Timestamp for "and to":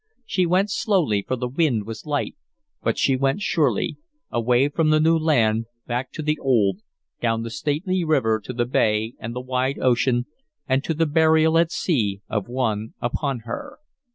10.67-10.95